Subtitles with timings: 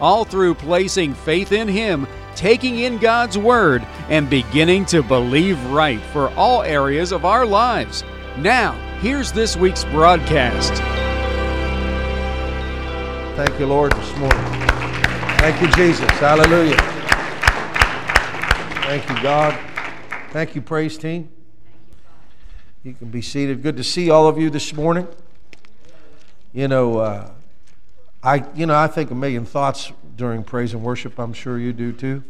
[0.00, 6.00] all through placing faith in Him, taking in God's Word, and beginning to believe right
[6.12, 8.04] for all areas of our lives.
[8.38, 10.72] Now, here's this week's broadcast.
[13.36, 14.38] Thank you, Lord, this morning.
[15.38, 16.08] Thank you, Jesus.
[16.18, 16.76] Hallelujah.
[18.86, 19.58] Thank you, God.
[20.30, 21.28] Thank you, praise team.
[22.82, 23.62] You can be seated.
[23.62, 25.08] Good to see all of you this morning.
[26.52, 27.30] You know, uh,
[28.24, 31.18] I, you know, I think a million thoughts during praise and worship.
[31.18, 32.24] I'm sure you do too.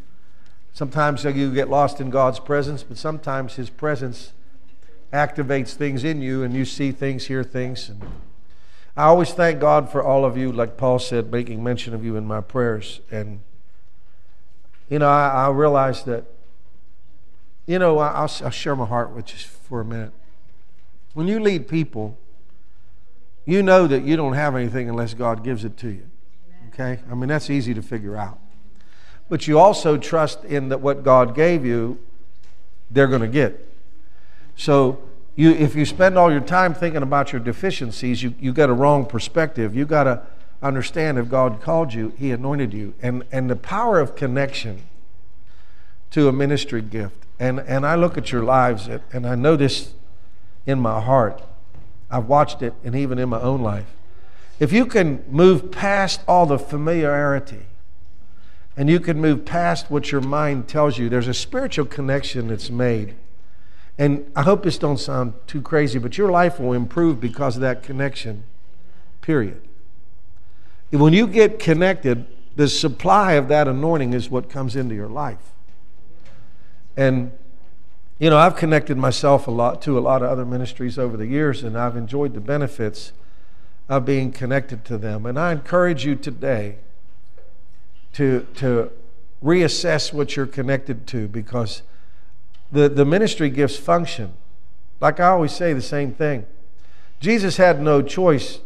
[0.72, 4.32] Sometimes you get lost in God's presence, but sometimes His presence
[5.12, 7.88] activates things in you, and you see things, hear things.
[7.88, 8.02] And
[8.96, 12.16] I always thank God for all of you, like Paul said, making mention of you
[12.16, 13.00] in my prayers.
[13.12, 13.40] And
[14.90, 16.24] you know, I, I realize that.
[17.66, 20.12] You know, I'll, I'll share my heart with you for a minute.
[21.14, 22.18] When you lead people,
[23.46, 26.08] you know that you don't have anything unless God gives it to you.
[26.68, 27.00] Okay?
[27.10, 28.38] I mean, that's easy to figure out.
[29.28, 31.98] But you also trust in that what God gave you,
[32.90, 33.68] they're going to get.
[34.56, 35.02] So,
[35.36, 38.72] you, if you spend all your time thinking about your deficiencies, you, you got a
[38.72, 39.74] wrong perspective.
[39.74, 40.22] You got to
[40.62, 42.94] understand if God called you, He anointed you.
[43.02, 44.82] And, and the power of connection
[46.10, 47.26] to a ministry gift.
[47.40, 49.94] And, and I look at your lives, and I know this
[50.66, 51.42] in my heart
[52.10, 53.86] I've watched it, and even in my own life.
[54.60, 57.66] If you can move past all the familiarity
[58.76, 62.70] and you can move past what your mind tells you, there's a spiritual connection that's
[62.70, 63.14] made.
[63.98, 67.62] And I hope this don't sound too crazy, but your life will improve because of
[67.62, 68.44] that connection,
[69.20, 69.60] period.
[70.90, 72.26] When you get connected,
[72.56, 75.52] the supply of that anointing is what comes into your life.
[76.96, 77.32] And
[78.18, 81.26] you know, I've connected myself a lot to a lot of other ministries over the
[81.26, 83.12] years, and I've enjoyed the benefits
[83.88, 85.26] of being connected to them.
[85.26, 86.76] And I encourage you today
[88.12, 88.90] to, to
[89.42, 91.82] reassess what you're connected to because
[92.70, 94.32] the, the ministry gifts function.
[95.00, 96.46] Like I always say the same thing.
[97.20, 98.60] Jesus had no choice.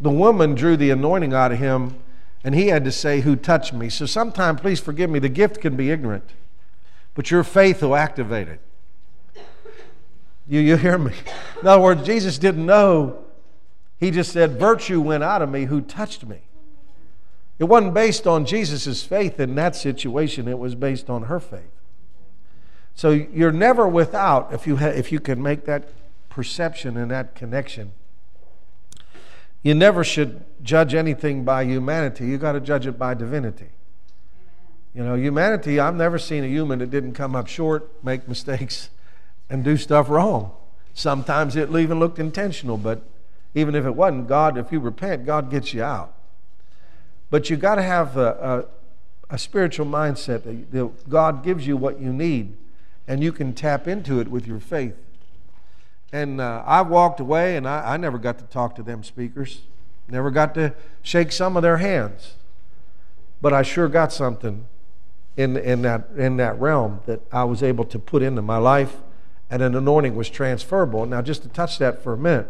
[0.00, 1.96] The woman drew the anointing out of him,
[2.44, 3.88] and he had to say, Who touched me?
[3.88, 6.30] So sometimes, please forgive me, the gift can be ignorant,
[7.14, 8.60] but your faith will activate it.
[10.46, 11.14] You, you hear me?
[11.60, 13.24] In other words, Jesus didn't know.
[13.98, 16.42] He just said, Virtue went out of me who touched me.
[17.58, 21.70] It wasn't based on Jesus' faith in that situation, it was based on her faith.
[22.94, 25.88] So you're never without if you, ha- if you can make that
[26.28, 27.92] perception and that connection.
[29.62, 32.26] You never should judge anything by humanity.
[32.26, 33.70] You got to judge it by divinity.
[34.94, 38.90] You know, humanity, I've never seen a human that didn't come up short, make mistakes,
[39.48, 40.52] and do stuff wrong.
[40.94, 43.02] Sometimes it even looked intentional, but
[43.54, 46.14] even if it wasn't, God, if you repent, God gets you out.
[47.30, 48.68] But you got to have a,
[49.30, 52.56] a, a, spiritual mindset that, that God gives you what you need,
[53.08, 54.94] and you can tap into it with your faith.
[56.12, 59.62] And uh, I walked away, and I, I never got to talk to them speakers,
[60.08, 62.34] never got to shake some of their hands,
[63.42, 64.66] but I sure got something
[65.36, 68.96] in, in, that, in that realm that I was able to put into my life
[69.54, 71.06] and an anointing was transferable.
[71.06, 72.48] Now, just to touch that for a minute,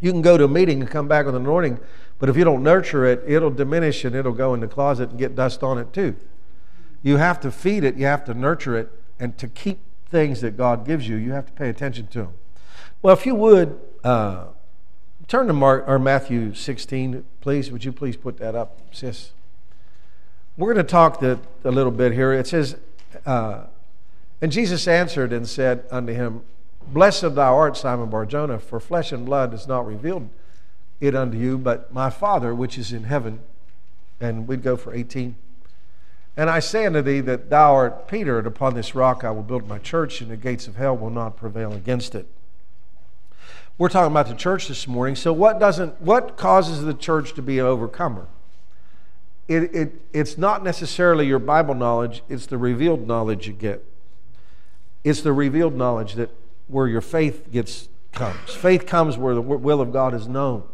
[0.00, 1.78] you can go to a meeting and come back with an anointing,
[2.18, 5.18] but if you don't nurture it, it'll diminish and it'll go in the closet and
[5.18, 6.16] get dust on it too.
[7.02, 8.90] You have to feed it, you have to nurture it,
[9.20, 9.78] and to keep
[10.08, 12.34] things that God gives you, you have to pay attention to them.
[13.02, 14.46] Well, if you would, uh,
[15.28, 17.70] turn to Mark or Matthew 16, please.
[17.70, 19.32] Would you please put that up, sis?
[20.56, 22.32] We're going to talk a little bit here.
[22.32, 22.78] It says,
[23.26, 23.64] uh,
[24.40, 26.42] and Jesus answered and said unto him,
[26.88, 30.28] Blessed thou art, Simon Barjona, for flesh and blood has not revealed
[31.00, 33.40] it unto you, but my Father which is in heaven.
[34.20, 35.36] And we'd go for 18.
[36.36, 39.42] And I say unto thee that thou art Peter, and upon this rock I will
[39.42, 42.26] build my church, and the gates of hell will not prevail against it.
[43.78, 45.16] We're talking about the church this morning.
[45.16, 48.26] So, what doesn't what causes the church to be an overcomer?
[49.48, 53.84] It, it, it's not necessarily your Bible knowledge, it's the revealed knowledge you get.
[55.06, 56.30] It's the revealed knowledge that
[56.66, 58.50] where your faith gets comes.
[58.50, 60.64] Faith comes where the will of God is known.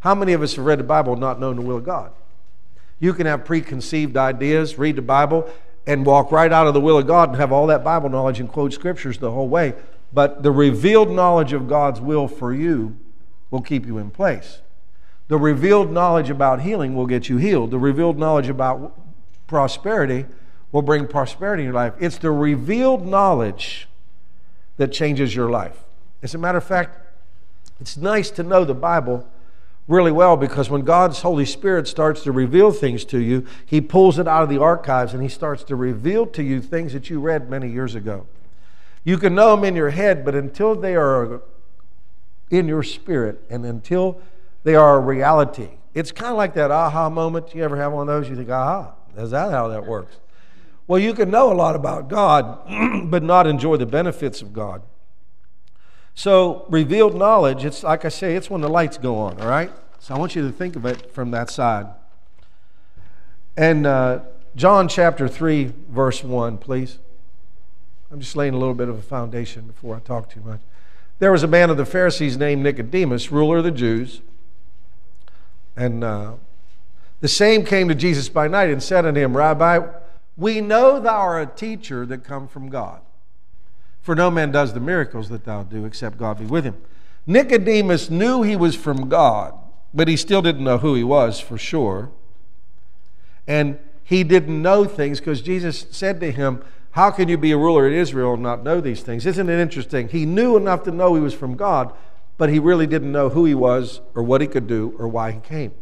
[0.00, 2.10] How many of us have read the Bible not known the will of God?
[3.00, 5.50] You can have preconceived ideas, read the Bible,
[5.86, 8.40] and walk right out of the will of God and have all that Bible knowledge
[8.40, 9.74] and quote scriptures the whole way.
[10.10, 12.96] But the revealed knowledge of God's will for you
[13.50, 14.62] will keep you in place.
[15.28, 17.72] The revealed knowledge about healing will get you healed.
[17.72, 18.98] The revealed knowledge about
[19.46, 20.24] prosperity
[20.72, 21.94] will bring prosperity in your life.
[22.00, 23.88] It's the revealed knowledge
[24.76, 25.84] that changes your life.
[26.22, 26.98] As a matter of fact,
[27.80, 29.28] it's nice to know the Bible
[29.88, 34.18] really well because when God's Holy Spirit starts to reveal things to you, He pulls
[34.18, 37.20] it out of the archives and He starts to reveal to you things that you
[37.20, 38.26] read many years ago.
[39.04, 41.40] You can know them in your head, but until they are
[42.50, 44.20] in your spirit and until
[44.64, 47.54] they are a reality, it's kind of like that aha moment.
[47.54, 48.28] You ever have one of those?
[48.28, 50.16] You think, aha, is that how that works?
[50.88, 52.60] Well, you can know a lot about God,
[53.10, 54.82] but not enjoy the benefits of God.
[56.14, 59.70] So, revealed knowledge, it's like I say, it's when the lights go on, all right?
[59.98, 61.86] So, I want you to think of it from that side.
[63.56, 64.20] And uh,
[64.54, 66.98] John chapter 3, verse 1, please.
[68.10, 70.60] I'm just laying a little bit of a foundation before I talk too much.
[71.18, 74.20] There was a man of the Pharisees named Nicodemus, ruler of the Jews.
[75.76, 76.34] And uh,
[77.20, 79.80] the same came to Jesus by night and said unto him, Rabbi,
[80.36, 83.00] we know thou art a teacher that come from God.
[84.02, 86.76] For no man does the miracles that thou do except God be with him.
[87.26, 89.54] Nicodemus knew he was from God,
[89.92, 92.10] but he still didn't know who he was for sure.
[93.46, 96.62] And he didn't know things because Jesus said to him,
[96.92, 99.26] How can you be a ruler in Israel and not know these things?
[99.26, 100.08] Isn't it interesting?
[100.08, 101.92] He knew enough to know he was from God,
[102.38, 105.32] but he really didn't know who he was or what he could do or why
[105.32, 105.72] he came.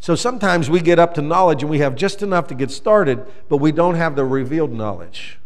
[0.00, 3.24] So sometimes we get up to knowledge and we have just enough to get started,
[3.48, 5.40] but we don't have the revealed knowledge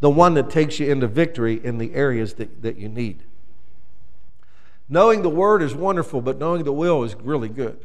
[0.00, 3.22] the one that takes you into victory in the areas that, that you need.
[4.88, 7.78] Knowing the word is wonderful, but knowing the will is really good.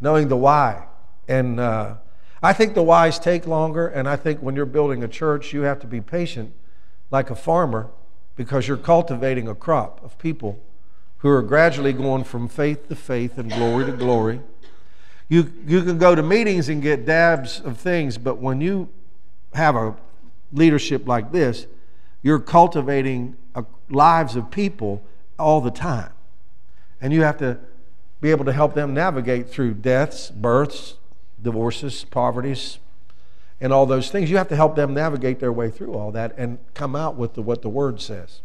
[0.00, 0.86] Knowing the why.
[1.28, 1.96] And uh,
[2.42, 5.62] I think the whys take longer, and I think when you're building a church, you
[5.62, 6.52] have to be patient
[7.10, 7.90] like a farmer
[8.34, 10.58] because you're cultivating a crop of people
[11.18, 14.40] who are gradually going from faith to faith and glory to glory.
[15.28, 18.88] You, you can go to meetings and get dabs of things, but when you
[19.54, 19.96] have a
[20.52, 21.66] leadership like this,
[22.22, 25.02] you're cultivating a, lives of people
[25.38, 26.12] all the time.
[27.00, 27.58] And you have to
[28.20, 30.94] be able to help them navigate through deaths, births,
[31.42, 32.78] divorces, poverties,
[33.60, 34.30] and all those things.
[34.30, 37.34] You have to help them navigate their way through all that and come out with
[37.34, 38.40] the, what the Word says.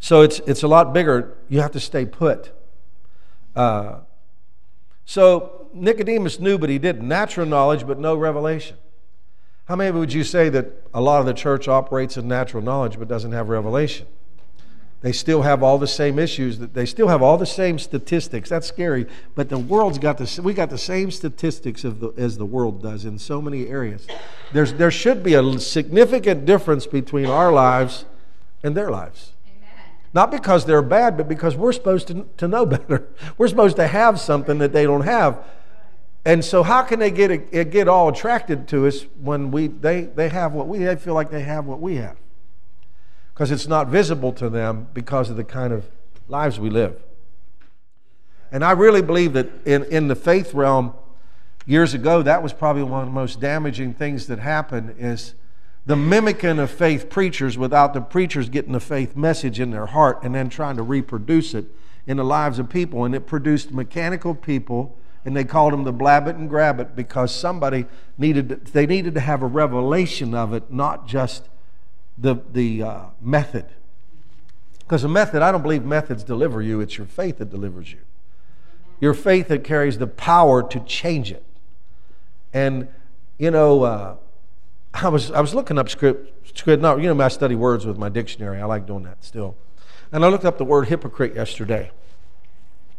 [0.00, 1.36] So it's, it's a lot bigger.
[1.48, 2.52] You have to stay put.
[3.54, 3.98] Uh,
[5.04, 7.06] so Nicodemus knew, but he didn't.
[7.06, 8.76] Natural knowledge, but no revelation.
[9.66, 12.98] How many would you say that a lot of the church operates in natural knowledge
[12.98, 14.06] but doesn't have revelation?
[15.02, 16.60] They still have all the same issues.
[16.60, 18.48] That they still have all the same statistics.
[18.48, 19.06] That's scary.
[19.34, 23.04] But the world's got the we got the same statistics the, as the world does
[23.04, 24.06] in so many areas.
[24.52, 28.04] There's there should be a significant difference between our lives
[28.62, 29.31] and their lives.
[30.14, 33.08] Not because they're bad, but because we're supposed to, to know better.
[33.38, 35.44] We're supposed to have something that they don't have.
[36.24, 40.28] And so, how can they get, get all attracted to us when we, they, they
[40.28, 42.16] have what we they feel like they have what we have?
[43.34, 45.90] Because it's not visible to them because of the kind of
[46.28, 47.02] lives we live.
[48.52, 50.94] And I really believe that in, in the faith realm,
[51.66, 55.34] years ago, that was probably one of the most damaging things that happened is
[55.84, 60.22] the mimicking of faith preachers without the preachers getting the faith message in their heart
[60.22, 61.66] and then trying to reproduce it
[62.06, 63.04] in the lives of people.
[63.04, 66.96] And it produced mechanical people and they called them the blab it and grab it
[66.96, 67.86] because somebody
[68.18, 71.48] needed they needed to have a revelation of it not just
[72.18, 73.66] the, the uh, method.
[74.80, 76.80] Because the method i don't believe methods deliver you.
[76.80, 78.00] It's your faith that delivers you.
[79.00, 81.44] Your faith that carries the power to change it.
[82.52, 82.88] And
[83.38, 84.16] you know uh,
[84.94, 87.98] i was i was looking up script script not you know i study words with
[87.98, 89.56] my dictionary i like doing that still
[90.10, 91.90] and i looked up the word hypocrite yesterday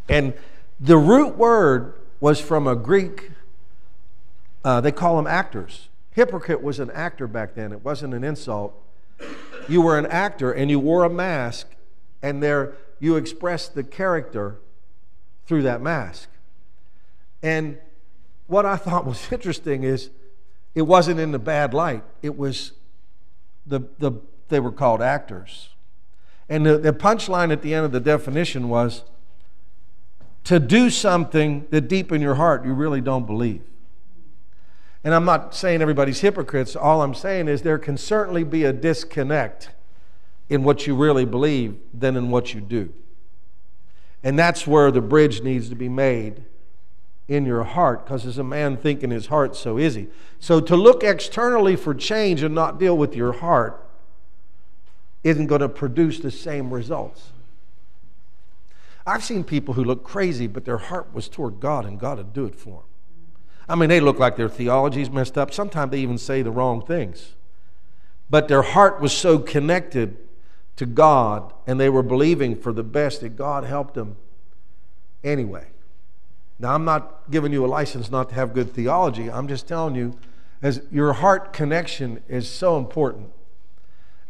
[0.10, 0.34] and
[0.80, 3.32] the root word was from a Greek,
[4.64, 5.90] uh, they call them actors.
[6.12, 8.74] Hypocrite was an actor back then, it wasn't an insult.
[9.68, 11.68] You were an actor and you wore a mask,
[12.22, 14.58] and there you expressed the character
[15.46, 16.30] through that mask.
[17.42, 17.78] And
[18.48, 20.10] what I thought was interesting is
[20.76, 22.74] it wasn't in the bad light, it was
[23.66, 24.14] the, the
[24.50, 25.70] they were called actors.
[26.50, 29.04] And the, the punchline at the end of the definition was
[30.44, 33.62] to do something that deep in your heart you really don't believe.
[35.04, 36.76] And I'm not saying everybody's hypocrites.
[36.76, 39.70] All I'm saying is there can certainly be a disconnect
[40.50, 42.94] in what you really believe than in what you do.
[44.24, 46.44] And that's where the bridge needs to be made
[47.28, 50.08] in your heart, because as a man think in his heart, so is he.
[50.40, 53.80] So to look externally for change and not deal with your heart
[55.24, 57.32] isn't going to produce the same results.
[59.06, 62.34] I've seen people who look crazy, but their heart was toward God, and God would
[62.34, 62.90] do it for them.
[63.68, 65.54] I mean, they look like their theology's messed up.
[65.54, 67.34] Sometimes they even say the wrong things.
[68.30, 70.18] But their heart was so connected
[70.76, 74.18] to God, and they were believing for the best that God helped them
[75.24, 75.68] anyway.
[76.60, 79.30] Now, I'm not giving you a license not to have good theology.
[79.30, 80.18] I'm just telling you,
[80.62, 83.32] as your heart connection is so important.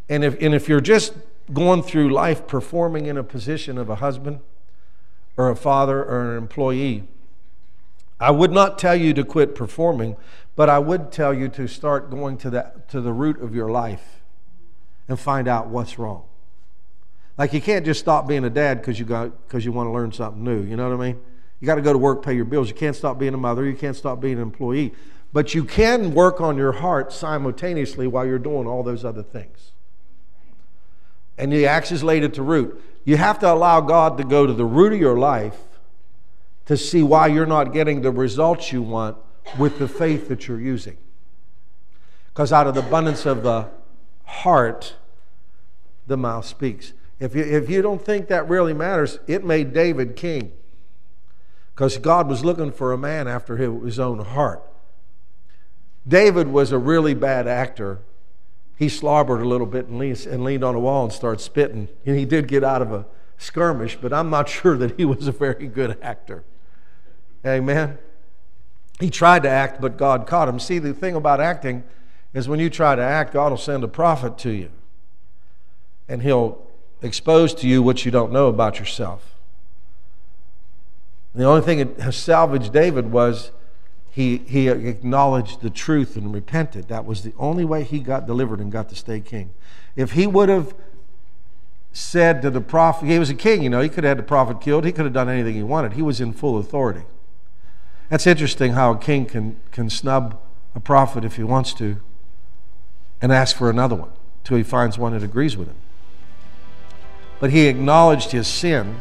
[0.09, 1.13] And if, and if you're just
[1.51, 4.39] going through life performing in a position of a husband
[5.37, 7.03] or a father or an employee,
[8.19, 10.15] I would not tell you to quit performing,
[10.55, 13.69] but I would tell you to start going to the, to the root of your
[13.69, 14.21] life
[15.07, 16.23] and find out what's wrong.
[17.37, 19.91] Like you can't just stop being a dad because you got because you want to
[19.91, 20.61] learn something new.
[20.61, 21.19] You know what I mean?
[21.63, 22.67] You got to go to work, pay your bills.
[22.67, 23.63] You can't stop being a mother.
[23.63, 24.93] You can't stop being an employee.
[25.31, 29.71] But you can work on your heart simultaneously while you're doing all those other things.
[31.37, 32.83] And the axe is laid at the root.
[33.05, 35.57] You have to allow God to go to the root of your life
[36.65, 39.15] to see why you're not getting the results you want
[39.57, 40.97] with the faith that you're using.
[42.33, 43.69] Because out of the abundance of the
[44.25, 44.95] heart,
[46.07, 46.91] the mouth speaks.
[47.21, 50.51] If you, if you don't think that really matters, it made David king
[51.73, 54.63] because God was looking for a man after his own heart.
[56.07, 57.99] David was a really bad actor.
[58.77, 61.87] He slobbered a little bit and leaned, and leaned on a wall and started spitting.
[62.05, 63.05] And he did get out of a
[63.37, 66.43] skirmish, but I'm not sure that he was a very good actor.
[67.45, 67.97] Amen.
[68.99, 70.59] He tried to act, but God caught him.
[70.59, 71.83] See, the thing about acting
[72.33, 74.69] is when you try to act, God will send a prophet to you.
[76.07, 76.65] And he'll
[77.01, 79.32] expose to you what you don't know about yourself.
[81.35, 83.51] The only thing that salvaged David was
[84.11, 86.87] he, he acknowledged the truth and repented.
[86.87, 89.51] That was the only way he got delivered and got to stay king.
[89.95, 90.75] If he would have
[91.91, 94.27] said to the prophet, he was a king, you know, he could have had the
[94.27, 95.93] prophet killed, he could have done anything he wanted.
[95.93, 97.03] He was in full authority.
[98.09, 100.39] That's interesting how a king can, can snub
[100.75, 101.97] a prophet if he wants to
[103.21, 104.11] and ask for another one
[104.43, 105.77] till he finds one that agrees with him.
[107.39, 108.97] But he acknowledged his sin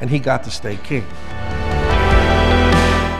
[0.00, 1.06] and he got to stay king.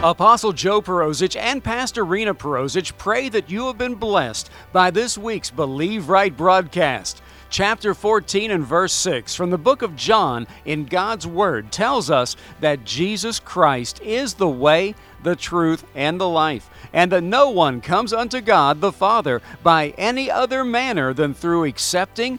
[0.05, 5.17] Apostle Joe Perozich and Pastor Rena Perozich pray that you have been blessed by this
[5.17, 7.23] week's Believe Right broadcast.
[7.49, 12.37] Chapter 14 and verse 6 from the book of John in God's Word tells us
[12.61, 17.81] that Jesus Christ is the way, the truth, and the life, and that no one
[17.81, 22.39] comes unto God the Father by any other manner than through accepting,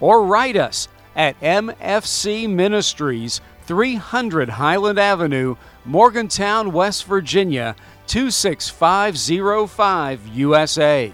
[0.00, 7.76] or write us at MFC Ministries, 300 Highland Avenue, Morgantown, West Virginia,
[8.06, 11.12] 26505 USA.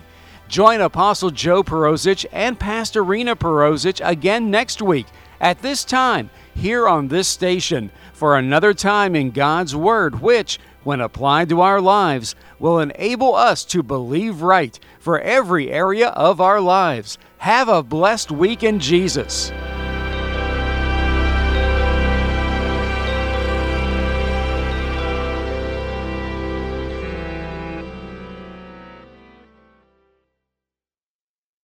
[0.49, 3.35] Join Apostle Joe Perozich and Pastor Rena
[4.05, 5.07] again next week
[5.41, 11.01] at this time here on this station for another time in God's Word, which, when
[11.01, 16.61] applied to our lives, will enable us to believe right for every area of our
[16.61, 17.19] lives.
[17.39, 19.51] Have a blessed week in Jesus.